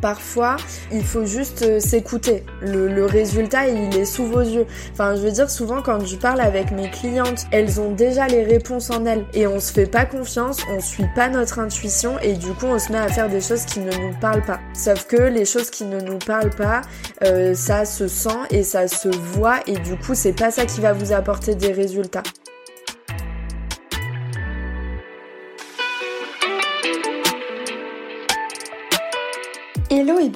[0.00, 0.56] Parfois,
[0.92, 2.44] il faut juste euh, s'écouter.
[2.60, 4.66] Le, résultat, il est sous vos yeux.
[4.92, 8.44] Enfin, je veux dire, souvent quand je parle avec mes clientes, elles ont déjà les
[8.44, 9.24] réponses en elles.
[9.34, 12.78] Et on se fait pas confiance, on suit pas notre intuition et du coup, on
[12.78, 14.60] se met à faire des choses qui ne nous parlent pas.
[14.74, 16.82] Sauf que les choses qui ne nous parlent pas,
[17.24, 20.80] euh, ça se sent et ça se voit et du coup, c'est pas ça qui
[20.80, 22.22] va vous apporter des résultats.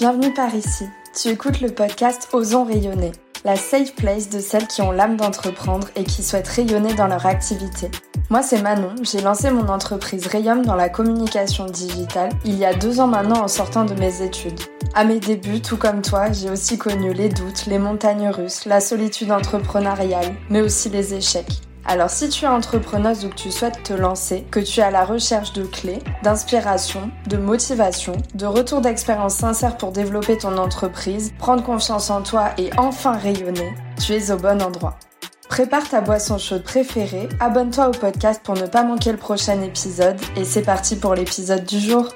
[0.02, 0.88] Bienvenue par ici.
[1.14, 3.12] Tu écoutes le podcast Osons rayonner,
[3.44, 7.24] la safe place de celles qui ont l'âme d'entreprendre et qui souhaitent rayonner dans leur
[7.24, 7.88] activité.
[8.28, 12.74] Moi c'est Manon, j'ai lancé mon entreprise Rayum dans la communication digitale il y a
[12.74, 14.58] deux ans maintenant en sortant de mes études.
[14.92, 18.80] À mes débuts, tout comme toi, j'ai aussi connu les doutes, les montagnes russes, la
[18.80, 21.60] solitude entrepreneuriale, mais aussi les échecs.
[21.84, 24.90] Alors si tu es entrepreneuse ou que tu souhaites te lancer, que tu es à
[24.90, 31.32] la recherche de clés, d'inspiration, de motivation, de retour d'expérience sincère pour développer ton entreprise,
[31.38, 34.96] prendre confiance en toi et enfin rayonner, tu es au bon endroit.
[35.48, 40.16] Prépare ta boisson chaude préférée, abonne-toi au podcast pour ne pas manquer le prochain épisode
[40.36, 42.08] et c'est parti pour l'épisode du jour.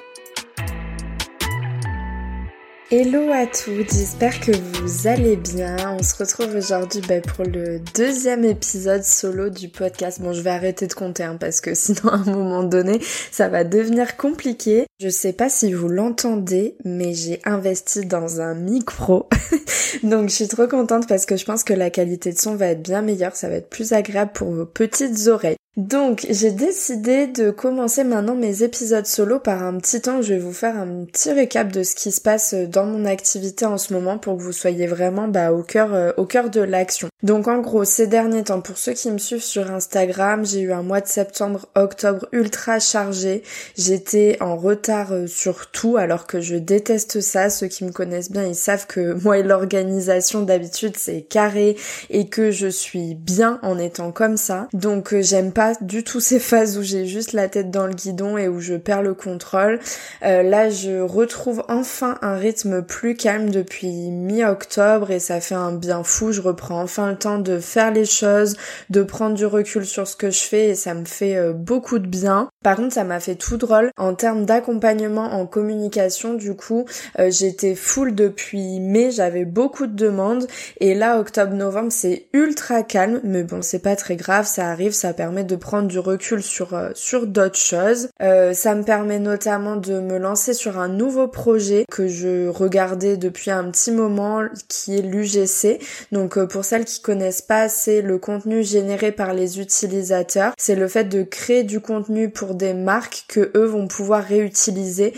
[2.89, 5.97] Hello à tous, j'espère que vous allez bien.
[5.99, 10.21] On se retrouve aujourd'hui bah, pour le deuxième épisode solo du podcast.
[10.21, 13.49] Bon, je vais arrêter de compter hein, parce que sinon à un moment donné, ça
[13.49, 14.85] va devenir compliqué.
[15.01, 19.27] Je sais pas si vous l'entendez, mais j'ai investi dans un micro.
[20.03, 22.67] Donc je suis trop contente parce que je pense que la qualité de son va
[22.67, 25.57] être bien meilleure, ça va être plus agréable pour vos petites oreilles.
[25.77, 30.39] Donc j'ai décidé de commencer maintenant mes épisodes solo par un petit temps je vais
[30.39, 33.93] vous faire un petit récap de ce qui se passe dans mon activité en ce
[33.93, 37.09] moment pour que vous soyez vraiment bah, au cœur euh, au cœur de l'action.
[37.21, 40.71] Donc en gros ces derniers temps pour ceux qui me suivent sur Instagram j'ai eu
[40.71, 43.43] un mois de septembre octobre ultra chargé.
[43.77, 47.51] J'étais en retard euh, sur tout alors que je déteste ça.
[47.51, 51.77] Ceux qui me connaissent bien ils savent que moi et l'organisation d'habitude c'est carré
[52.09, 54.67] et que je suis bien en étant comme ça.
[54.73, 57.93] Donc euh, j'aime pas du tout ces phases où j'ai juste la tête dans le
[57.93, 59.79] guidon et où je perds le contrôle.
[60.23, 65.73] Euh, là, je retrouve enfin un rythme plus calme depuis mi-octobre et ça fait un
[65.73, 66.31] bien fou.
[66.31, 68.55] Je reprends enfin le temps de faire les choses,
[68.89, 71.99] de prendre du recul sur ce que je fais et ça me fait euh, beaucoup
[71.99, 72.49] de bien.
[72.63, 76.33] Par contre, ça m'a fait tout drôle en termes d'accompagnement en communication.
[76.33, 76.85] Du coup,
[77.19, 80.47] euh, j'étais full depuis mai, j'avais beaucoup de demandes
[80.79, 85.13] et là, octobre-novembre, c'est ultra calme, mais bon, c'est pas très grave, ça arrive, ça
[85.13, 88.09] permet de prendre du recul sur euh, sur d'autres choses.
[88.21, 93.17] Euh, ça me permet notamment de me lancer sur un nouveau projet que je regardais
[93.17, 95.79] depuis un petit moment qui est l'UGC.
[96.11, 100.53] Donc euh, pour celles qui connaissent pas, c'est le contenu généré par les utilisateurs.
[100.57, 105.13] C'est le fait de créer du contenu pour des marques que eux vont pouvoir réutiliser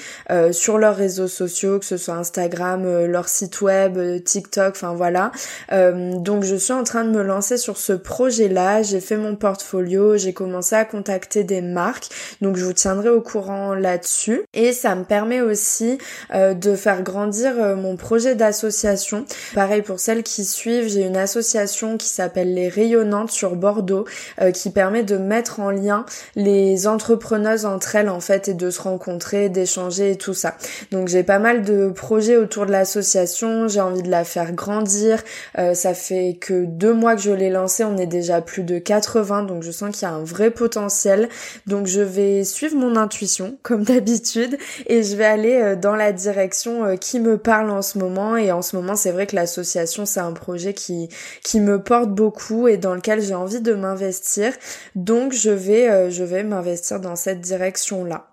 [0.51, 5.31] sur leurs réseaux sociaux, que ce soit Instagram, leur site web, TikTok, enfin voilà.
[5.71, 8.81] donc je suis en train de me lancer sur ce projet-là.
[8.83, 12.09] J'ai fait mon portfolio, j'ai commencé à contacter des marques.
[12.41, 14.41] Donc je vous tiendrai au courant là-dessus.
[14.53, 15.97] Et ça me permet aussi
[16.33, 19.25] euh, de faire grandir euh, mon projet d'association.
[19.53, 24.05] Pareil pour celles qui suivent, j'ai une association qui s'appelle Les Rayonnantes sur Bordeaux
[24.41, 28.69] euh, qui permet de mettre en lien les entrepreneuses entre elles en fait et de
[28.69, 30.55] se rencontrer, d'échanger et tout ça.
[30.91, 35.23] Donc j'ai pas mal de projets autour de l'association, j'ai envie de la faire grandir.
[35.55, 39.43] ça fait que deux mois que je l'ai lancée, on est déjà plus de 80
[39.43, 41.29] donc je sens qu'il y a un vrai potentiel.
[41.67, 46.11] Donc je vais suivre mon intuition comme d'habitude et je vais aller euh, dans la
[46.11, 49.35] direction euh, qui me parle en ce moment et en ce moment c'est vrai que
[49.35, 51.09] l'association c'est un projet qui
[51.43, 54.53] qui me porte beaucoup et dans lequel j'ai envie de m'investir.
[54.95, 58.28] Donc je vais euh, je vais m'investir dans cette direction là.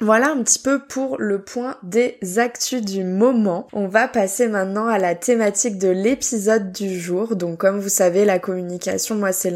[0.00, 3.68] Voilà un petit peu pour le point des actus du moment.
[3.72, 7.36] On va passer maintenant à la thématique de l'épisode du jour.
[7.36, 9.54] Donc comme vous savez, la communication, moi c'est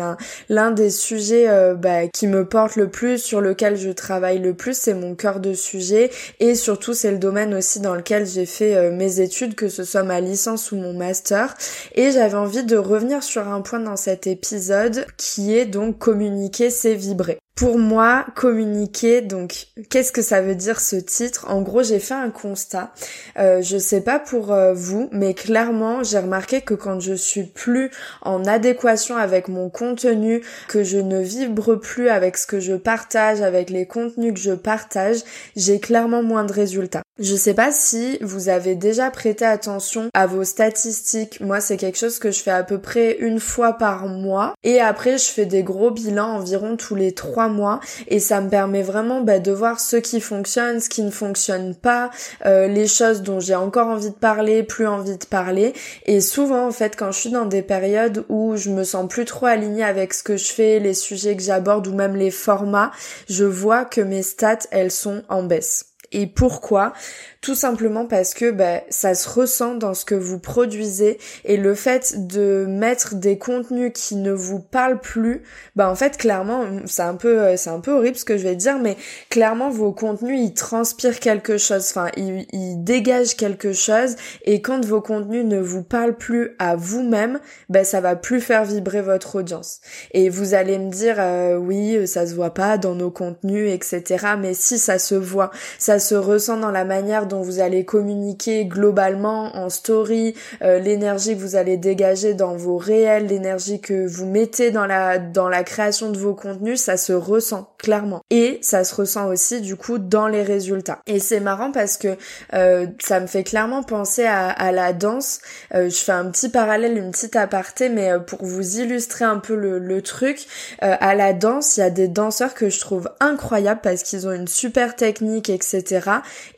[0.48, 4.54] l'un des sujets euh, bah, qui me porte le plus, sur lequel je travaille le
[4.54, 8.47] plus, c'est mon cœur de sujet et surtout c'est le domaine aussi dans lequel j'ai
[8.47, 11.56] fait euh, mes études, que ce soit ma licence ou mon master.
[11.97, 16.71] Et j'avais envie de revenir sur un point dans cet épisode qui est donc communiquer,
[16.71, 17.39] c'est vibrer.
[17.56, 21.47] Pour moi, communiquer, donc qu'est-ce que ça veut dire ce titre?
[21.48, 22.92] En gros, j'ai fait un constat.
[23.38, 27.44] Euh, je sais pas pour euh, vous, mais clairement, j'ai remarqué que quand je suis
[27.44, 32.74] plus en adéquation avec mon contenu, que je ne vibre plus avec ce que je
[32.74, 35.20] partage, avec les contenus que je partage,
[35.56, 37.05] j'ai clairement moins de résultats.
[37.18, 41.41] Je sais pas si vous avez déjà prêté attention à vos statistiques.
[41.41, 44.53] Moi, c'est quelque chose que je fais à peu près une fois par mois.
[44.65, 47.80] Et après, je fais des gros bilans environ tous les trois mois.
[48.09, 51.74] Et ça me permet vraiment bah, de voir ce qui fonctionne, ce qui ne fonctionne
[51.74, 52.10] pas,
[52.45, 55.72] euh, les choses dont j'ai encore envie de parler, plus envie de parler.
[56.04, 59.24] Et souvent, en fait, quand je suis dans des périodes où je me sens plus
[59.24, 62.91] trop alignée avec ce que je fais, les sujets que j'aborde ou même les formats,
[63.30, 65.96] je vois que mes stats, elles sont en baisse.
[66.12, 66.92] Et pourquoi?
[67.41, 71.74] Tout simplement parce que bah, ça se ressent dans ce que vous produisez et le
[71.74, 75.42] fait de mettre des contenus qui ne vous parlent plus,
[75.76, 78.42] bah en fait clairement c'est un peu euh, c'est un peu horrible ce que je
[78.42, 78.97] vais dire mais
[79.30, 84.84] clairement vos contenus ils transpirent quelque chose, enfin ils, ils dégagent quelque chose et quand
[84.84, 87.38] vos contenus ne vous parlent plus à vous-même,
[87.68, 89.80] bah ça va plus faire vibrer votre audience.
[90.12, 94.34] Et vous allez me dire euh, oui ça se voit pas dans nos contenus etc.
[94.38, 98.65] Mais si ça se voit, ça se ressent dans la manière dont vous allez communiquer
[98.66, 104.27] globalement en story, euh, l'énergie que vous allez dégager dans vos réels, l'énergie que vous
[104.27, 108.22] mettez dans la dans la création de vos contenus, ça se ressent clairement.
[108.31, 110.98] Et ça se ressent aussi du coup dans les résultats.
[111.07, 112.16] Et c'est marrant parce que
[112.54, 115.41] euh, ça me fait clairement penser à, la danse.
[115.75, 119.54] Euh, je fais un petit parallèle, une petite aparté, mais pour vous illustrer un peu
[119.54, 120.47] le, le truc,
[120.81, 124.33] à la danse, il y a des danseurs que je trouve incroyables parce qu'ils ont
[124.33, 125.85] une super technique, etc.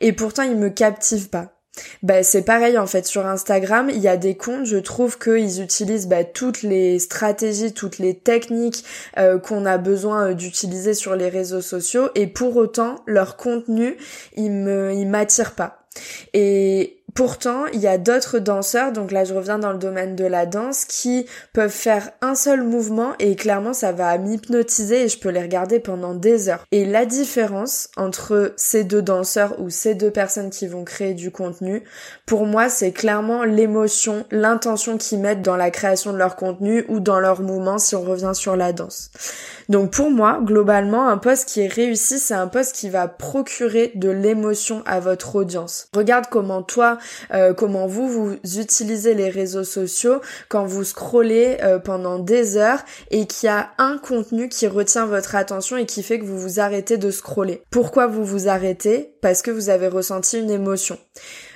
[0.01, 1.59] Et pourtant, ils me captive pas.
[2.03, 5.61] Bah, c'est pareil en fait sur Instagram, il y a des comptes, je trouve qu'ils
[5.61, 8.83] utilisent bah, toutes les stratégies, toutes les techniques
[9.17, 13.97] euh, qu'on a besoin euh, d'utiliser sur les réseaux sociaux et pour autant leur contenu,
[14.35, 15.87] il me il m'attire pas.
[16.33, 20.25] Et Pourtant, il y a d'autres danseurs, donc là je reviens dans le domaine de
[20.25, 25.19] la danse, qui peuvent faire un seul mouvement et clairement ça va m'hypnotiser et je
[25.19, 26.65] peux les regarder pendant des heures.
[26.71, 31.31] Et la différence entre ces deux danseurs ou ces deux personnes qui vont créer du
[31.31, 31.83] contenu,
[32.25, 36.99] pour moi c'est clairement l'émotion, l'intention qu'ils mettent dans la création de leur contenu ou
[36.99, 39.11] dans leur mouvement si on revient sur la danse.
[39.69, 43.91] Donc pour moi, globalement, un poste qui est réussi, c'est un poste qui va procurer
[43.95, 45.87] de l'émotion à votre audience.
[45.95, 46.97] Regarde comment toi,
[47.33, 52.83] euh, comment vous, vous utilisez les réseaux sociaux quand vous scrollez euh, pendant des heures
[53.11, 56.39] et qu'il y a un contenu qui retient votre attention et qui fait que vous
[56.39, 57.61] vous arrêtez de scroller.
[57.69, 59.13] Pourquoi vous vous arrêtez?
[59.21, 60.97] Parce que vous avez ressenti une émotion.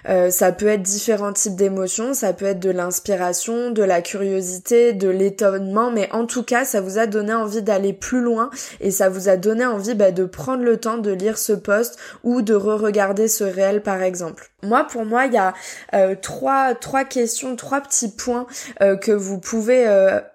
[0.09, 4.94] Euh, ça peut être différents types d'émotions, ça peut être de l'inspiration, de la curiosité,
[4.94, 8.91] de l'étonnement, mais en tout cas, ça vous a donné envie d'aller plus loin et
[8.91, 12.41] ça vous a donné envie bah, de prendre le temps de lire ce post ou
[12.41, 14.51] de re-regarder ce réel par exemple.
[14.63, 15.53] Moi, pour moi, il y a
[15.94, 18.47] euh, trois trois questions, trois petits points
[18.81, 19.85] euh, que vous pouvez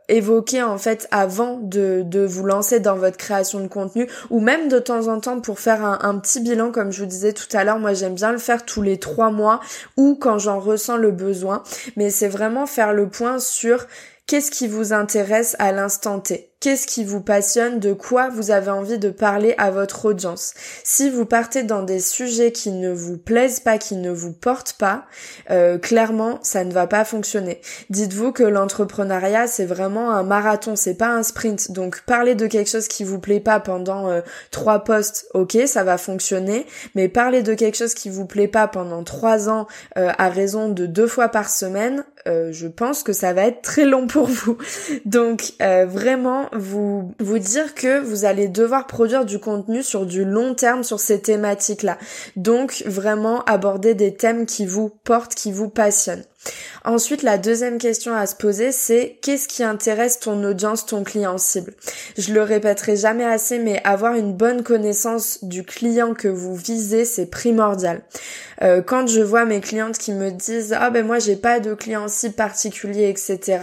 [0.09, 4.69] évoquer en fait avant de, de vous lancer dans votre création de contenu ou même
[4.69, 7.49] de temps en temps pour faire un, un petit bilan comme je vous disais tout
[7.53, 9.61] à l'heure moi j'aime bien le faire tous les trois mois
[9.97, 11.63] ou quand j'en ressens le besoin.
[11.97, 13.87] Mais c'est vraiment faire le point sur
[14.27, 17.79] qu'est-ce qui vous intéresse à l'instant T Qu'est-ce qui vous passionne?
[17.79, 20.55] De quoi vous avez envie de parler à votre audience?
[20.83, 24.73] Si vous partez dans des sujets qui ne vous plaisent pas, qui ne vous portent
[24.73, 25.05] pas,
[25.53, 27.61] euh, clairement, ça ne va pas fonctionner.
[27.91, 31.71] Dites-vous que l'entrepreneuriat, c'est vraiment un marathon, c'est pas un sprint.
[31.71, 34.21] Donc, parler de quelque chose qui vous plaît pas pendant euh,
[34.51, 36.67] trois postes, ok, ça va fonctionner.
[36.97, 40.71] Mais parler de quelque chose qui vous plaît pas pendant trois ans euh, à raison
[40.71, 44.59] de deux fois par semaine, je pense que ça va être très long pour vous.
[45.07, 50.55] Donc, vraiment vous vous dire que vous allez devoir produire du contenu sur du long
[50.55, 51.99] terme sur ces thématiques-là.
[52.37, 56.25] Donc vraiment aborder des thèmes qui vous portent, qui vous passionnent.
[56.85, 61.37] Ensuite, la deuxième question à se poser, c'est qu'est-ce qui intéresse ton audience, ton client
[61.37, 61.75] cible?
[62.17, 67.05] Je le répéterai jamais assez, mais avoir une bonne connaissance du client que vous visez,
[67.05, 68.03] c'est primordial.
[68.63, 71.75] Euh, quand je vois mes clientes qui me disent ah ben moi j'ai pas de
[71.75, 73.59] client cible particulier, etc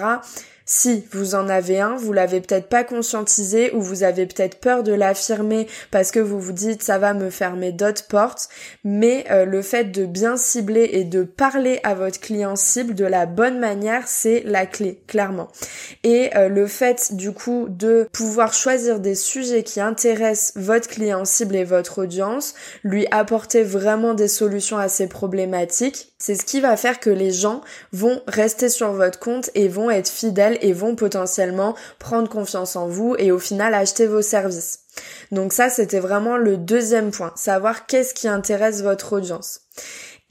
[0.66, 4.82] si vous en avez un, vous l'avez peut-être pas conscientisé ou vous avez peut-être peur
[4.82, 8.50] de l'affirmer parce que vous vous dites ça va me fermer d'autres portes,
[8.84, 13.06] mais euh, le fait de bien cibler et de parler à votre client cible de
[13.06, 15.50] la bonne manière, c'est la clé, clairement.
[16.04, 21.26] Et euh, le fait du coup de pouvoir choisir des sujets qui intéressent votre client
[21.26, 26.60] cible et votre audience, lui apporter vraiment des solutions à ces problématiques, c'est ce qui
[26.60, 30.74] va faire que les gens vont rester sur votre compte et vont être fidèles et
[30.74, 34.80] vont potentiellement prendre confiance en vous et au final acheter vos services.
[35.32, 39.62] Donc ça, c'était vraiment le deuxième point, savoir qu'est-ce qui intéresse votre audience.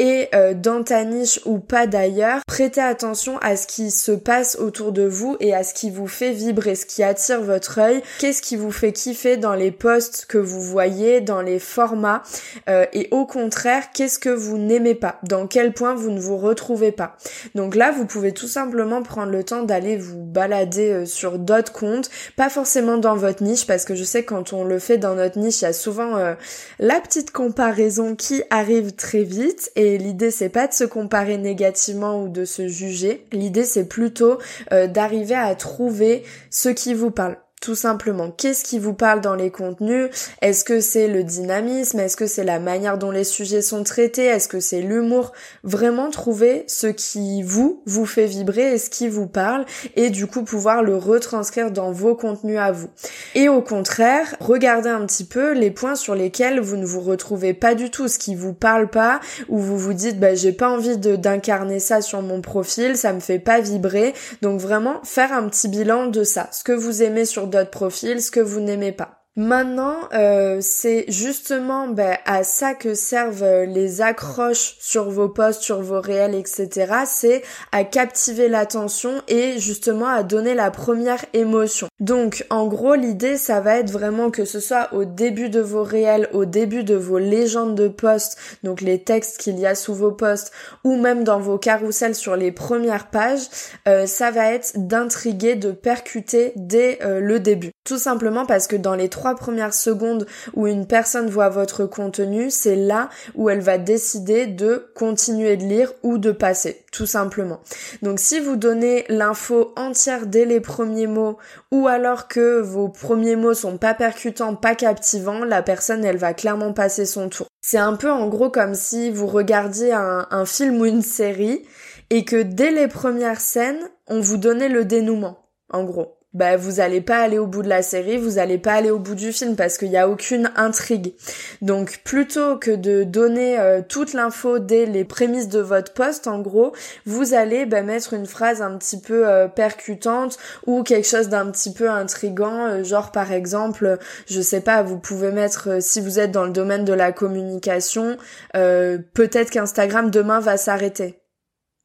[0.01, 4.57] Et euh, dans ta niche ou pas d'ailleurs, prêtez attention à ce qui se passe
[4.57, 8.03] autour de vous et à ce qui vous fait vibrer, ce qui attire votre œil,
[8.19, 12.25] qu'est-ce qui vous fait kiffer dans les posts que vous voyez, dans les formats,
[12.69, 16.39] euh, et au contraire, qu'est-ce que vous n'aimez pas, dans quel point vous ne vous
[16.39, 17.17] retrouvez pas?
[17.55, 21.73] Donc là, vous pouvez tout simplement prendre le temps d'aller vous balader euh, sur d'autres
[21.73, 25.15] comptes, pas forcément dans votre niche, parce que je sais quand on le fait dans
[25.15, 26.35] notre niche, il y a souvent euh,
[26.81, 32.23] la petite comparaison qui arrive très vite, et l'idée c'est pas de se comparer négativement
[32.23, 34.39] ou de se juger, l'idée c'est plutôt
[34.71, 38.31] d'arriver à trouver ce qui vous parle tout simplement.
[38.31, 40.11] Qu'est-ce qui vous parle dans les contenus?
[40.43, 41.99] Est-ce que c'est le dynamisme?
[41.99, 44.27] Est-ce que c'est la manière dont les sujets sont traités?
[44.27, 45.33] Est-ce que c'est l'humour?
[45.63, 49.65] Vraiment trouver ce qui vous, vous fait vibrer et ce qui vous parle
[49.97, 52.91] et du coup pouvoir le retranscrire dans vos contenus à vous.
[53.35, 57.55] Et au contraire, regardez un petit peu les points sur lesquels vous ne vous retrouvez
[57.55, 60.69] pas du tout, ce qui vous parle pas, ou vous vous dites bah j'ai pas
[60.69, 64.13] envie d'incarner ça sur mon profil, ça me fait pas vibrer.
[64.43, 66.51] Donc vraiment faire un petit bilan de ça.
[66.53, 69.24] Ce que vous aimez sur votre profil, ce que vous n'aimez pas.
[69.37, 75.61] Maintenant, euh, c'est justement ben, à ça que servent euh, les accroches sur vos posts,
[75.61, 76.71] sur vos réels, etc.
[77.05, 81.89] C'est à captiver l'attention et justement à donner la première émotion.
[81.99, 85.83] Donc, en gros, l'idée, ça va être vraiment que ce soit au début de vos
[85.83, 89.95] réels, au début de vos légendes de posts, donc les textes qu'il y a sous
[89.95, 90.53] vos posts,
[90.85, 93.49] ou même dans vos carousels sur les premières pages,
[93.89, 97.73] euh, ça va être d'intriguer, de percuter dès le début.
[97.85, 102.51] Tout simplement parce que dans les trois premières secondes où une personne voit votre contenu,
[102.51, 107.61] c'est là où elle va décider de continuer de lire ou de passer, tout simplement.
[108.03, 111.39] Donc si vous donnez l'info entière dès les premiers mots
[111.71, 116.35] ou alors que vos premiers mots sont pas percutants, pas captivants, la personne elle va
[116.35, 117.47] clairement passer son tour.
[117.63, 121.65] C'est un peu en gros comme si vous regardiez un film ou une série
[122.11, 126.81] et que dès les premières scènes, on vous donnait le dénouement, en gros bah vous
[126.81, 129.33] allez pas aller au bout de la série, vous allez pas aller au bout du
[129.33, 131.15] film parce qu'il y a aucune intrigue.
[131.63, 136.41] Donc plutôt que de donner euh, toute l'info dès les prémices de votre poste, en
[136.41, 136.73] gros,
[137.07, 140.37] vous allez bah, mettre une phrase un petit peu euh, percutante
[140.67, 144.99] ou quelque chose d'un petit peu intrigant, euh, genre par exemple, je sais pas, vous
[144.99, 148.17] pouvez mettre si vous êtes dans le domaine de la communication,
[148.53, 151.24] peut-être qu'Instagram demain va s'arrêter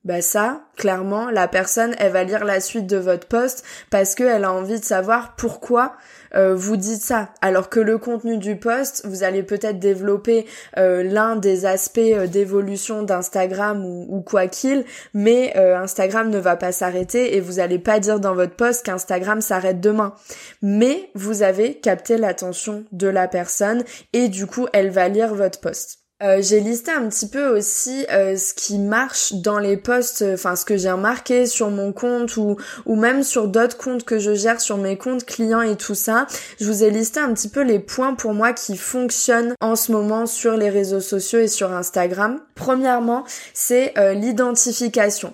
[0.09, 4.43] bah ça, clairement, la personne, elle va lire la suite de votre post parce qu'elle
[4.43, 5.97] a envie de savoir pourquoi
[6.33, 7.29] euh, vous dites ça.
[7.41, 10.47] Alors que le contenu du post, vous allez peut-être développer
[10.79, 16.71] euh, l'un des aspects euh, d'évolution d'Instagram ou, quoi qu'il, mais Instagram ne va pas
[16.71, 20.15] s'arrêter et vous allez pas dire dans votre post qu'Instagram s'arrête demain.
[20.63, 25.59] Mais vous avez capté l'attention de la personne et du coup, elle va lire votre
[25.59, 25.98] post.
[26.21, 30.33] Euh, j'ai listé un petit peu aussi euh, ce qui marche dans les posts, euh,
[30.33, 34.19] enfin ce que j'ai remarqué sur mon compte ou, ou même sur d'autres comptes que
[34.19, 36.27] je gère sur mes comptes clients et tout ça.
[36.59, 39.93] Je vous ai listé un petit peu les points pour moi qui fonctionnent en ce
[39.93, 42.41] moment sur les réseaux sociaux et sur Instagram.
[42.53, 43.23] Premièrement,
[43.53, 45.33] c'est l'identification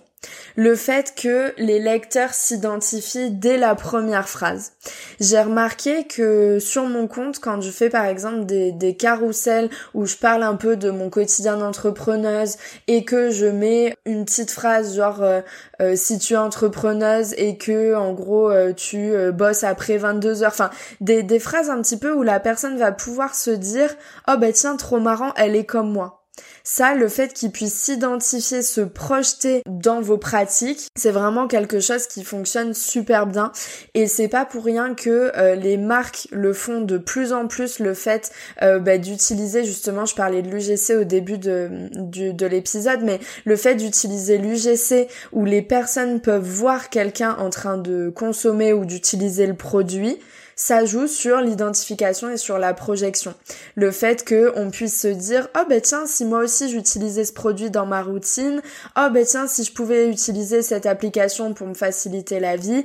[0.56, 4.74] le fait que les lecteurs s'identifient dès la première phrase.
[5.20, 10.06] J'ai remarqué que sur mon compte, quand je fais par exemple des, des carousels où
[10.06, 14.96] je parle un peu de mon quotidien d'entrepreneuse et que je mets une petite phrase
[14.96, 15.42] genre euh,
[15.82, 20.52] euh, si tu es entrepreneuse et que en gros euh, tu bosses après 22 heures,
[20.52, 20.70] enfin
[21.02, 23.90] des, des phrases un petit peu où la personne va pouvoir se dire
[24.28, 26.25] oh bah tiens trop marrant elle est comme moi
[26.64, 32.08] ça, le fait qu'ils puissent s'identifier, se projeter dans vos pratiques, c'est vraiment quelque chose
[32.08, 33.52] qui fonctionne super bien.
[33.94, 37.80] Et c'est pas pour rien que euh, les marques le font de plus en plus,
[37.80, 43.02] le fait euh, bah, d'utiliser justement, je parlais de l'UGC au début de, de l'épisode,
[43.04, 48.74] mais le fait d'utiliser l'UGC où les personnes peuvent voir quelqu'un en train de consommer
[48.74, 50.20] ou d'utiliser le produit,
[50.56, 53.34] ça joue sur l'identification et sur la projection.
[53.76, 57.34] Le fait que on puisse se dire oh ben tiens si moi aussi j'utilisais ce
[57.34, 58.62] produit dans ma routine,
[58.98, 62.84] oh ben tiens si je pouvais utiliser cette application pour me faciliter la vie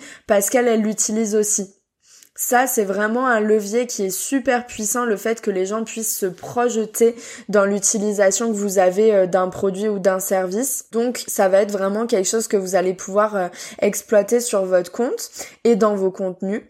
[0.50, 1.75] qu'elle elle l'utilise aussi.
[2.37, 6.17] Ça, c'est vraiment un levier qui est super puissant, le fait que les gens puissent
[6.17, 7.15] se projeter
[7.50, 10.87] dans l'utilisation que vous avez euh, d'un produit ou d'un service.
[10.91, 13.49] Donc, ça va être vraiment quelque chose que vous allez pouvoir euh,
[13.83, 15.29] exploiter sur votre compte
[15.65, 16.62] et dans vos contenus.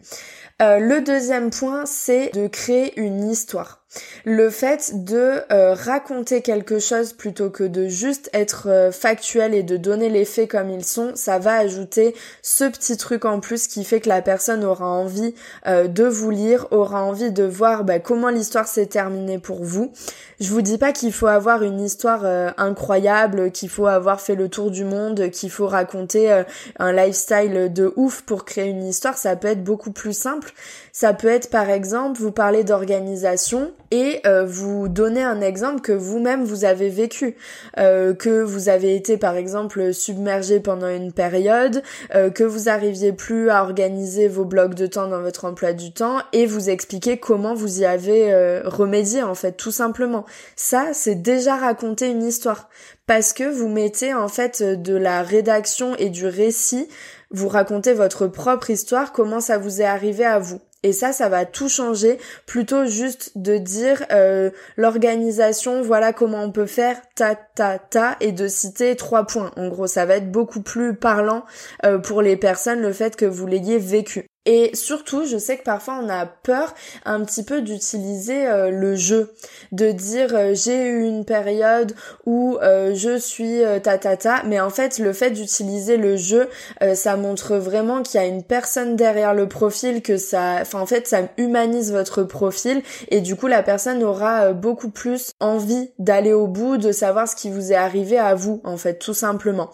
[0.61, 3.80] Euh, le deuxième point, c'est de créer une histoire.
[4.23, 9.63] Le fait de euh, raconter quelque chose plutôt que de juste être euh, factuel et
[9.63, 13.67] de donner les faits comme ils sont, ça va ajouter ce petit truc en plus
[13.67, 15.33] qui fait que la personne aura envie
[15.65, 19.91] de vous lire, aura envie de voir bah, comment l'histoire s'est terminée pour vous.
[20.39, 22.25] Je vous dis pas qu'il faut avoir une histoire
[22.57, 26.43] incroyable, qu'il faut avoir fait le tour du monde, qu'il faut raconter
[26.79, 29.17] un lifestyle de ouf pour créer une histoire.
[29.17, 30.51] Ça peut être beaucoup plus simple.
[30.91, 35.91] Ça peut être par exemple, vous parlez d'organisation et euh, vous donnez un exemple que
[35.91, 37.35] vous-même vous avez vécu,
[37.77, 41.83] euh, que vous avez été par exemple submergé pendant une période,
[42.15, 45.91] euh, que vous arriviez plus à organiser vos blocs de temps dans votre emploi du
[45.91, 50.25] temps et vous expliquer comment vous y avez remédié en fait tout simplement.
[50.55, 52.69] Ça, c'est déjà raconter une histoire
[53.07, 56.87] parce que vous mettez en fait de la rédaction et du récit,
[57.29, 60.61] vous racontez votre propre histoire, comment ça vous est arrivé à vous.
[60.83, 62.17] Et ça, ça va tout changer.
[62.45, 68.31] Plutôt juste de dire euh, l'organisation, voilà comment on peut faire ta ta ta et
[68.31, 69.51] de citer trois points.
[69.57, 71.45] En gros, ça va être beaucoup plus parlant
[71.85, 74.31] euh, pour les personnes le fait que vous l'ayez vécu.
[74.47, 76.73] Et surtout, je sais que parfois on a peur
[77.05, 79.35] un petit peu d'utiliser euh, le jeu,
[79.71, 81.93] de dire euh, j'ai eu une période
[82.25, 86.49] où euh, je suis ta ta ta, mais en fait le fait d'utiliser le jeu,
[86.95, 91.07] ça montre vraiment qu'il y a une personne derrière le profil, que ça, en fait
[91.07, 96.47] ça humanise votre profil et du coup la personne aura beaucoup plus envie d'aller au
[96.47, 99.69] bout, de savoir ce qui vous est arrivé à vous en fait tout simplement.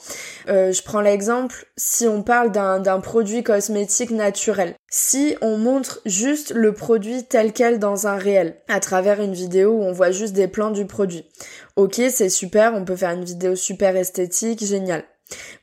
[0.47, 6.73] je prends l'exemple si on parle d'un produit cosmétique naturel si on montre juste le
[6.73, 10.47] produit tel quel dans un réel, à travers une vidéo où on voit juste des
[10.47, 11.25] plans du produit.
[11.75, 15.03] Ok, c'est super, on peut faire une vidéo super esthétique, génial.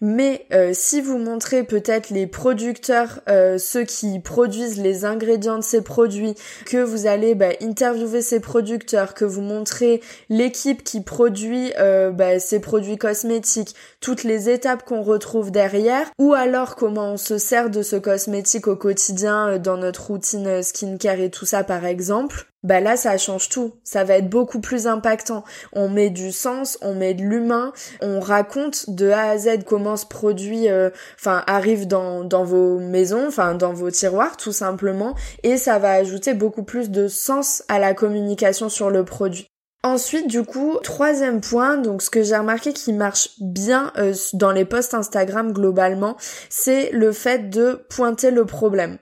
[0.01, 5.65] Mais euh, si vous montrez peut-être les producteurs, euh, ceux qui produisent les ingrédients de
[5.65, 6.35] ces produits,
[6.67, 12.39] que vous allez bah, interviewer ces producteurs, que vous montrez l'équipe qui produit euh, bah,
[12.39, 17.71] ces produits cosmétiques, toutes les étapes qu'on retrouve derrière, ou alors comment on se sert
[17.71, 22.81] de ce cosmétique au quotidien dans notre routine skincare et tout ça par exemple, bah
[22.81, 25.45] là ça change tout, ça va être beaucoup plus impactant.
[25.73, 29.97] On met du sens, on met de l'humain, on raconte de A à Z comment
[29.97, 35.15] ce produit euh, enfin arrive dans dans vos maisons, enfin dans vos tiroirs tout simplement
[35.43, 39.47] et ça va ajouter beaucoup plus de sens à la communication sur le produit.
[39.85, 44.51] Ensuite, du coup, troisième point, donc ce que j'ai remarqué qui marche bien euh, dans
[44.51, 46.17] les posts Instagram globalement,
[46.49, 48.97] c'est le fait de pointer le problème.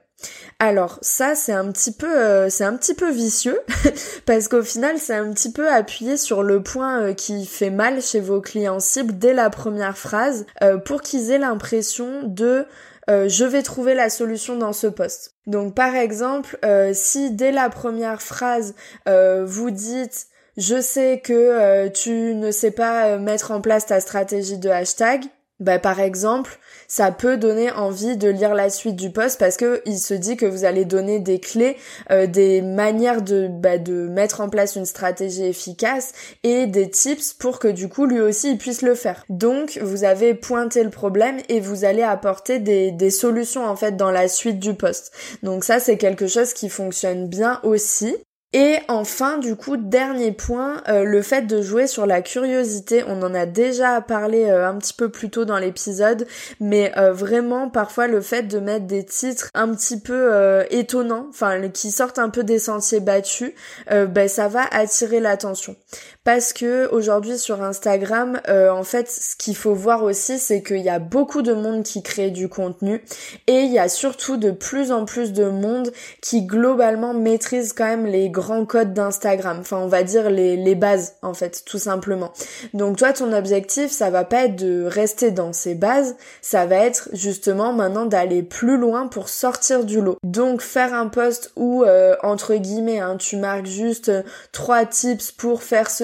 [0.58, 3.60] Alors ça c'est un petit peu euh, c'est un petit peu vicieux
[4.26, 8.00] parce qu'au final c'est un petit peu appuyé sur le point euh, qui fait mal
[8.00, 12.64] chez vos clients cibles dès la première phrase euh, pour qu'ils aient l'impression de
[13.08, 15.34] je vais trouver la solution dans ce poste.
[15.46, 16.58] Donc par exemple,
[16.94, 18.74] si dès la première phrase
[19.06, 24.70] vous dites je sais que tu ne sais pas mettre en place ta stratégie de
[24.70, 25.24] hashtag,
[25.62, 29.80] bah, par exemple, ça peut donner envie de lire la suite du post parce que
[29.86, 31.76] il se dit que vous allez donner des clés,
[32.10, 37.32] euh, des manières de, bah, de mettre en place une stratégie efficace et des tips
[37.34, 39.24] pour que du coup lui aussi il puisse le faire.
[39.28, 43.96] Donc vous avez pointé le problème et vous allez apporter des, des solutions en fait
[43.96, 45.12] dans la suite du post.
[45.42, 48.16] Donc ça c'est quelque chose qui fonctionne bien aussi.
[48.54, 53.02] Et enfin, du coup, dernier point, euh, le fait de jouer sur la curiosité.
[53.06, 56.26] On en a déjà parlé euh, un petit peu plus tôt dans l'épisode,
[56.60, 60.30] mais euh, vraiment parfois le fait de mettre des titres un petit peu
[60.70, 63.52] étonnants, enfin qui sortent un peu des sentiers battus,
[63.88, 65.76] ben ça va attirer l'attention
[66.24, 70.78] parce que aujourd'hui sur Instagram, euh, en fait, ce qu'il faut voir aussi, c'est qu'il
[70.78, 73.02] y a beaucoup de monde qui crée du contenu
[73.48, 77.86] et il y a surtout de plus en plus de monde qui globalement maîtrise quand
[77.86, 79.58] même les grands codes d'Instagram.
[79.60, 82.32] Enfin, on va dire les, les bases, en fait, tout simplement.
[82.74, 86.76] Donc toi, ton objectif, ça va pas être de rester dans ces bases, ça va
[86.76, 90.18] être justement maintenant d'aller plus loin pour sortir du lot.
[90.22, 95.32] Donc faire un post où, euh, entre guillemets, hein, tu marques juste euh, trois tips
[95.32, 96.02] pour faire ce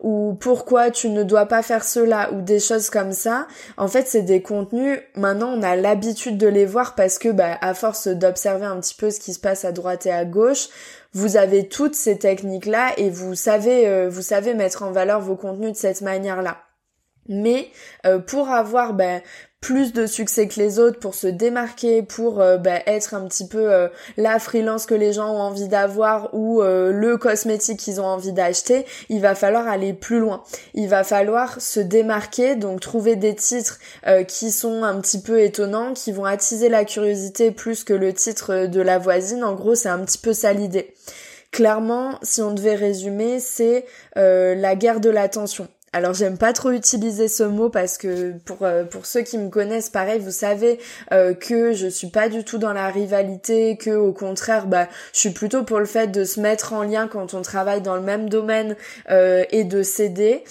[0.00, 3.46] ou pourquoi tu ne dois pas faire cela ou des choses comme ça.
[3.76, 7.56] En fait, c'est des contenus, maintenant on a l'habitude de les voir parce que bah
[7.60, 10.68] à force d'observer un petit peu ce qui se passe à droite et à gauche,
[11.12, 15.20] vous avez toutes ces techniques là et vous savez euh, vous savez mettre en valeur
[15.20, 16.67] vos contenus de cette manière-là.
[17.28, 17.68] Mais
[18.06, 19.20] euh, pour avoir ben,
[19.60, 23.46] plus de succès que les autres pour se démarquer, pour euh, bah, être un petit
[23.46, 28.06] peu euh, la freelance que les gens ont envie d'avoir ou le cosmétique qu'ils ont
[28.06, 30.42] envie d'acheter, il va falloir aller plus loin.
[30.74, 33.78] Il va falloir se démarquer, donc trouver des titres
[34.26, 38.66] qui sont un petit peu étonnants, qui vont attiser la curiosité plus que le titre
[38.66, 39.44] de la voisine.
[39.44, 40.94] En gros, c'est un petit peu ça l'idée.
[41.50, 43.84] Clairement, si on devait résumer, c'est
[44.16, 45.68] la guerre de l'attention.
[45.94, 49.48] Alors j'aime pas trop utiliser ce mot parce que pour euh, pour ceux qui me
[49.48, 50.78] connaissent pareil vous savez
[51.12, 55.20] euh, que je suis pas du tout dans la rivalité que au contraire bah je
[55.20, 58.02] suis plutôt pour le fait de se mettre en lien quand on travaille dans le
[58.02, 58.76] même domaine
[59.10, 60.44] euh, et de s'aider.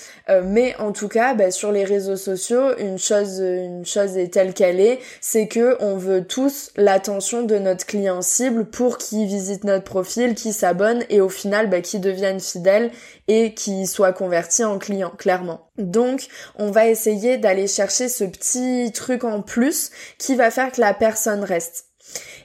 [0.43, 4.53] Mais en tout cas bah, sur les réseaux sociaux une chose une chose est telle
[4.53, 9.63] qu'elle est c'est que on veut tous l'attention de notre client cible pour qu'il visite
[9.63, 12.91] notre profil qui s'abonne et au final bah, qui devienne fidèle
[13.29, 15.13] et qui soit converti en client
[15.77, 20.81] Donc, on va essayer d'aller chercher ce petit truc en plus qui va faire que
[20.81, 21.85] la personne reste.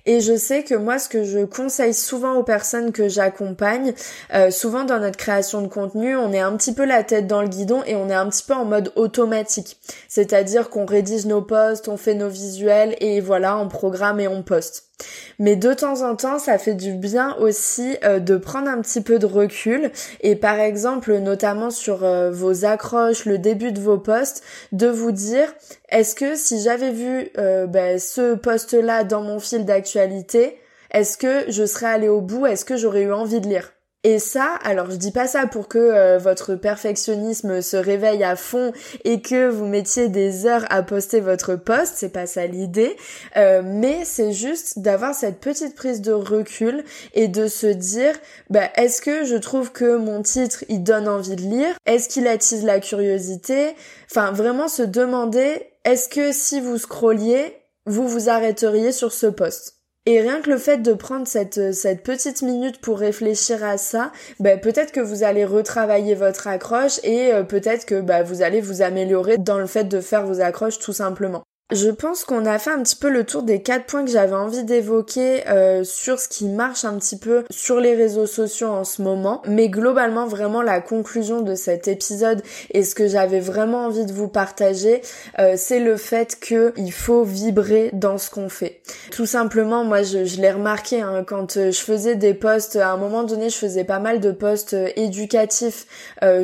[0.04, 3.94] Et je sais que moi, ce que je conseille souvent aux personnes que j'accompagne,
[4.34, 7.42] euh, souvent dans notre création de contenu, on est un petit peu la tête dans
[7.42, 9.76] le guidon et on est un petit peu en mode automatique.
[10.08, 14.42] C'est-à-dire qu'on rédige nos posts, on fait nos visuels et voilà, on programme et on
[14.42, 14.91] poste.
[15.38, 19.00] Mais de temps en temps, ça fait du bien aussi euh, de prendre un petit
[19.00, 23.98] peu de recul et par exemple, notamment sur euh, vos accroches, le début de vos
[23.98, 25.52] posts, de vous dire
[25.88, 30.58] est-ce que si j'avais vu euh, ben, ce post-là dans mon fil d'actualité,
[30.90, 32.46] est-ce que je serais allée au bout?
[32.46, 33.72] Est-ce que j'aurais eu envie de lire?
[34.04, 38.34] Et ça, alors je dis pas ça pour que euh, votre perfectionnisme se réveille à
[38.34, 38.72] fond
[39.04, 42.96] et que vous mettiez des heures à poster votre post, c'est pas ça l'idée,
[43.36, 46.82] euh, mais c'est juste d'avoir cette petite prise de recul
[47.14, 48.14] et de se dire,
[48.50, 52.26] bah, est-ce que je trouve que mon titre il donne envie de lire, est-ce qu'il
[52.26, 53.76] attise la curiosité,
[54.10, 59.81] enfin vraiment se demander, est-ce que si vous scrolliez, vous vous arrêteriez sur ce post
[60.04, 64.10] et rien que le fait de prendre cette, cette petite minute pour réfléchir à ça,
[64.40, 68.60] ben peut-être que vous allez retravailler votre accroche et euh, peut-être que bah, vous allez
[68.60, 71.44] vous améliorer dans le fait de faire vos accroches tout simplement.
[71.72, 74.34] Je pense qu'on a fait un petit peu le tour des quatre points que j'avais
[74.34, 78.84] envie d'évoquer euh, sur ce qui marche un petit peu sur les réseaux sociaux en
[78.84, 79.40] ce moment.
[79.48, 84.12] Mais globalement, vraiment la conclusion de cet épisode et ce que j'avais vraiment envie de
[84.12, 85.00] vous partager,
[85.38, 88.82] euh, c'est le fait que il faut vibrer dans ce qu'on fait.
[89.10, 92.76] Tout simplement, moi, je, je l'ai remarqué hein, quand euh, je faisais des posts.
[92.76, 95.86] À un moment donné, je faisais pas mal de posts éducatifs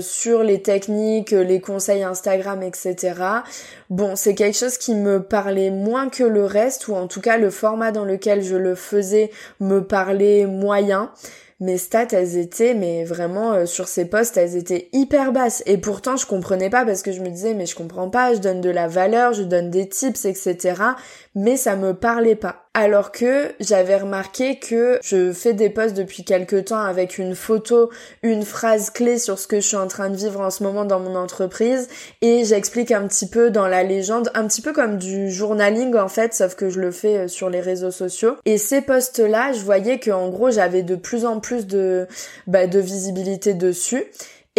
[0.00, 3.14] sur les techniques, les conseils Instagram, etc.
[3.90, 7.38] Bon, c'est quelque chose qui me parlait moins que le reste, ou en tout cas
[7.38, 11.10] le format dans lequel je le faisais me parlait moyen.
[11.60, 15.64] Mes stats elles étaient mais vraiment euh, sur ces postes elles étaient hyper basses.
[15.66, 18.38] Et pourtant je comprenais pas parce que je me disais mais je comprends pas je
[18.38, 20.82] donne de la valeur je donne des tips etc
[21.34, 26.24] mais ça me parlait pas alors que j'avais remarqué que je fais des posts depuis
[26.24, 27.90] quelques temps avec une photo,
[28.22, 30.84] une phrase clé sur ce que je suis en train de vivre en ce moment
[30.84, 31.88] dans mon entreprise
[32.22, 36.08] et j'explique un petit peu dans la légende, un petit peu comme du journaling en
[36.08, 38.36] fait, sauf que je le fais euh, sur les réseaux sociaux.
[38.44, 42.06] Et ces posts-là, je voyais que en gros j'avais de plus en plus de,
[42.46, 44.04] bah, de visibilité dessus.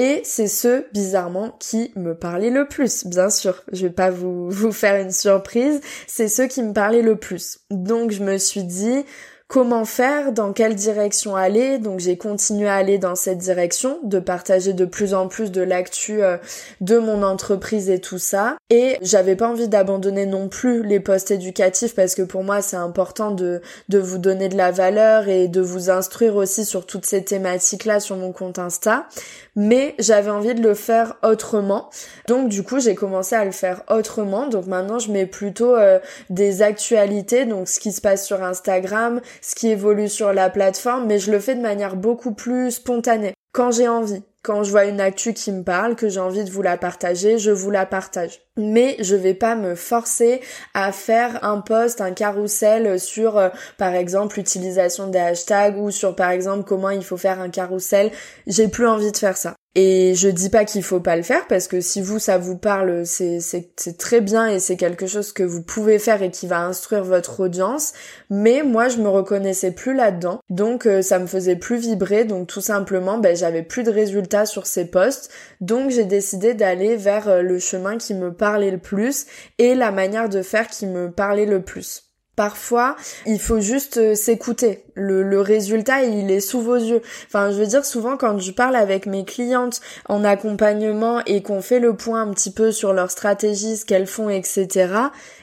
[0.02, 3.06] Et c'est ceux, bizarrement, qui me parlaient le plus.
[3.06, 7.02] Bien sûr, je vais pas vous, vous faire une surprise, c'est ceux qui me parlaient
[7.02, 7.60] le plus.
[7.70, 9.04] Donc je me suis dit,
[9.50, 11.80] comment faire, dans quelle direction aller.
[11.80, 15.62] Donc j'ai continué à aller dans cette direction, de partager de plus en plus de
[15.62, 16.38] l'actu euh,
[16.82, 18.58] de mon entreprise et tout ça.
[18.70, 22.78] Et j'avais pas envie d'abandonner non plus les postes éducatifs parce que pour moi c'est
[22.78, 27.08] important de, de vous donner de la valeur et de vous instruire aussi sur toutes
[27.08, 29.08] ces thématiques là sur mon compte Insta.
[29.56, 31.90] Mais j'avais envie de le faire autrement.
[32.28, 34.46] Donc du coup j'ai commencé à le faire autrement.
[34.46, 35.98] Donc maintenant je mets plutôt euh,
[36.30, 41.06] des actualités, donc ce qui se passe sur Instagram, ce qui évolue sur la plateforme,
[41.08, 43.34] mais je le fais de manière beaucoup plus spontanée.
[43.52, 46.52] Quand j'ai envie, quand je vois une actu qui me parle, que j'ai envie de
[46.52, 48.40] vous la partager, je vous la partage.
[48.58, 50.42] Mais je vais pas me forcer
[50.74, 56.16] à faire un post, un carrousel sur, euh, par exemple, l'utilisation des hashtags ou sur,
[56.16, 58.12] par exemple, comment il faut faire un carrousel.
[58.48, 59.56] J'ai plus envie de faire ça.
[59.76, 62.58] Et je dis pas qu'il faut pas le faire parce que si vous ça vous
[62.58, 66.48] parle, c'est c'est très bien et c'est quelque chose que vous pouvez faire et qui
[66.48, 67.94] va instruire votre audience.
[68.32, 72.26] Mais moi je me reconnaissais plus là-dedans, donc euh, ça me faisait plus vibrer.
[72.26, 75.30] Donc tout simplement, ben j'avais plus de résultats sur ces posts.
[75.62, 79.28] Donc j'ai décidé d'aller vers euh, le chemin qui me parlait le plus
[79.60, 82.09] et la manière de faire qui me parlait le plus.
[82.40, 84.86] Parfois, il faut juste euh, s'écouter.
[84.94, 87.02] Le, le, résultat, il est sous vos yeux.
[87.28, 91.62] Enfin, je veux dire, souvent quand je parle avec mes clientes en accompagnement et qu'on
[91.62, 94.88] fait le point un petit peu sur leur stratégie, ce qu'elles font, etc.,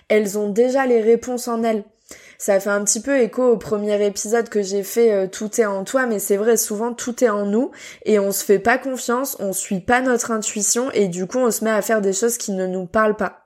[0.09, 1.85] elles ont déjà les réponses en elles
[2.39, 5.65] ça fait un petit peu écho au premier épisode que j'ai fait euh, tout est
[5.65, 7.73] en toi mais c'est vrai souvent tout est en nous
[8.05, 11.51] et on se fait pas confiance, on suit pas notre intuition et du coup on
[11.51, 13.46] se met à faire des choses qui ne nous parlent pas.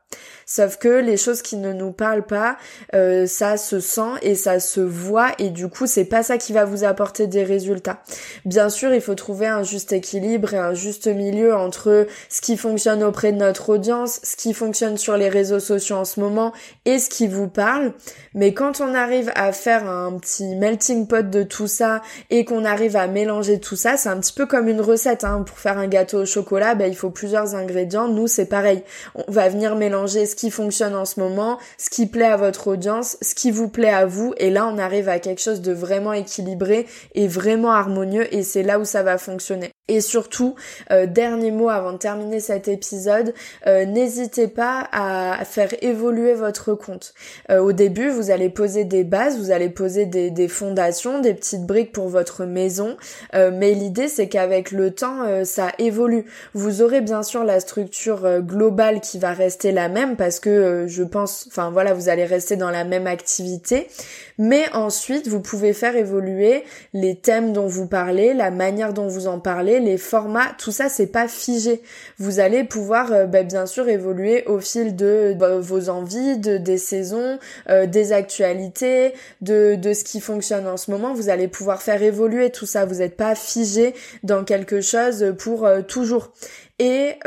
[0.53, 2.57] Sauf que les choses qui ne nous parlent pas,
[2.93, 6.53] euh, ça se sent et ça se voit et du coup c'est pas ça qui
[6.53, 8.03] va vous apporter des résultats.
[8.45, 12.57] Bien sûr, il faut trouver un juste équilibre et un juste milieu entre ce qui
[12.57, 16.53] fonctionne auprès de notre audience, ce qui fonctionne sur les réseaux sociaux en ce moment
[16.85, 17.93] et ce qui vous parle.
[18.35, 22.65] Mais quand on arrive à faire un petit melting pot de tout ça et qu'on
[22.65, 25.23] arrive à mélanger tout ça, c'est un petit peu comme une recette.
[25.23, 25.45] Hein.
[25.47, 28.09] Pour faire un gâteau au chocolat, ben, il faut plusieurs ingrédients.
[28.09, 28.83] Nous, c'est pareil.
[29.15, 32.69] On va venir mélanger ce qui fonctionne en ce moment, ce qui plaît à votre
[32.69, 34.33] audience, ce qui vous plaît à vous.
[34.39, 38.35] Et là, on arrive à quelque chose de vraiment équilibré et vraiment harmonieux.
[38.35, 39.71] Et c'est là où ça va fonctionner.
[39.91, 40.55] Et surtout,
[40.93, 43.35] euh, dernier mot avant de terminer cet épisode,
[43.67, 47.13] euh, n'hésitez pas à faire évoluer votre compte.
[47.51, 51.35] Euh, au début, vous allez poser des bases, vous allez poser des, des fondations, des
[51.35, 52.97] petites briques pour votre maison,
[53.35, 56.25] mais l'idée c'est qu'avec le temps, ça évolue.
[56.55, 61.03] Vous aurez bien sûr la structure globale qui va rester la même parce que je
[61.03, 63.89] pense, enfin voilà, vous allez rester dans la même activité,
[64.39, 69.27] mais ensuite vous pouvez faire évoluer les thèmes dont vous parlez, la manière dont vous
[69.27, 71.83] en parlez, les formats, tout ça c'est pas figé.
[72.19, 76.57] Vous allez pouvoir euh, bah, bien sûr évoluer au fil de bah, vos envies, de
[76.57, 77.39] des saisons,
[77.69, 81.15] euh, des actualités, de, de ce qui fonctionne en ce moment.
[81.15, 82.85] Vous allez pouvoir faire évoluer tout ça.
[82.85, 86.33] Vous n'êtes pas figé dans quelque chose pour euh, toujours.
[86.83, 87.19] Et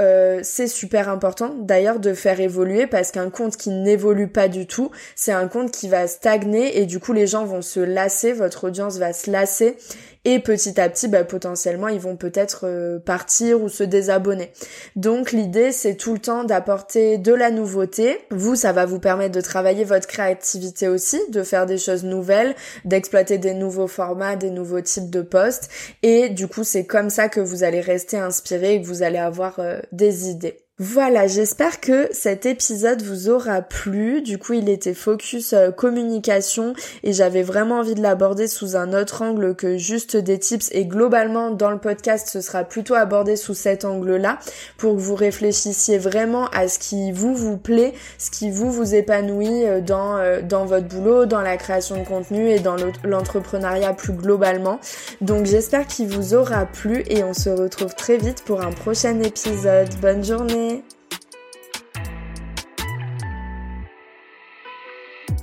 [0.42, 4.90] c'est super important d'ailleurs de faire évoluer parce qu'un compte qui n'évolue pas du tout,
[5.16, 8.64] c'est un compte qui va stagner et du coup les gens vont se lasser, votre
[8.64, 9.78] audience va se lasser
[10.26, 14.52] et petit à petit bah, potentiellement ils vont peut-être euh, partir ou se désabonner.
[14.96, 18.20] Donc l'idée c'est tout le temps d'apporter de la nouveauté.
[18.32, 22.56] Vous ça va vous permettre de travailler votre créativité aussi, de faire des choses nouvelles,
[22.86, 25.70] d'exploiter des nouveaux formats, des nouveaux types de posts
[26.02, 29.18] et du coup c'est comme ça que vous allez rester inspiré et que vous allez
[29.18, 30.64] avoir euh, des idées.
[30.80, 34.24] Voilà, j'espère que cet épisode vous aura plu.
[34.24, 38.92] Du coup, il était focus euh, communication et j'avais vraiment envie de l'aborder sous un
[38.92, 43.36] autre angle que juste des tips et globalement dans le podcast, ce sera plutôt abordé
[43.36, 44.40] sous cet angle-là
[44.78, 48.96] pour que vous réfléchissiez vraiment à ce qui vous vous plaît, ce qui vous vous
[48.96, 53.94] épanouit euh, dans euh, dans votre boulot, dans la création de contenu et dans l'entrepreneuriat
[53.94, 54.80] plus globalement.
[55.22, 59.20] Donc, j'espère qu'il vous aura plu et on se retrouve très vite pour un prochain
[59.20, 59.90] épisode.
[60.02, 60.24] Bonne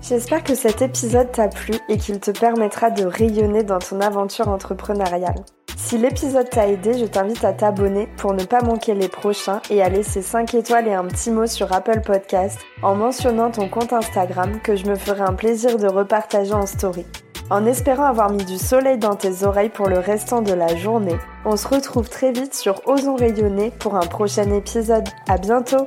[0.02, 4.48] J'espère que cet épisode t'a plu et qu'il te permettra de rayonner dans ton aventure
[4.48, 5.44] entrepreneuriale.
[5.76, 9.82] Si l'épisode t'a aidé, je t'invite à t'abonner pour ne pas manquer les prochains et
[9.82, 13.92] à laisser 5 étoiles et un petit mot sur Apple Podcast en mentionnant ton compte
[13.92, 17.06] Instagram que je me ferai un plaisir de repartager en story.
[17.50, 21.18] En espérant avoir mis du soleil dans tes oreilles pour le restant de la journée,
[21.44, 25.08] on se retrouve très vite sur Osons rayonner pour un prochain épisode.
[25.28, 25.84] À bientôt!